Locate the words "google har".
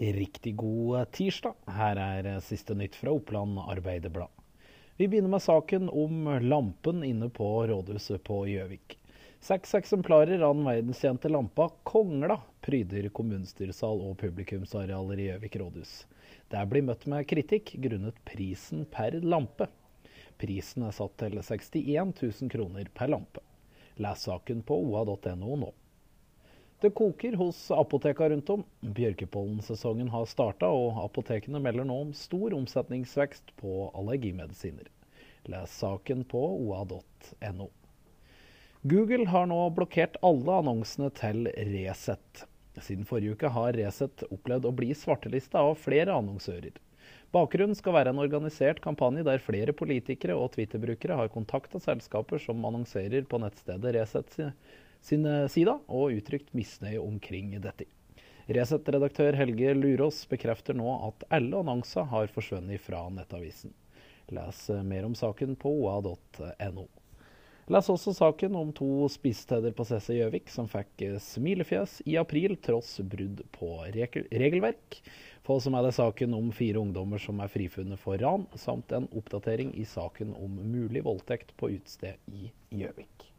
38.88-39.44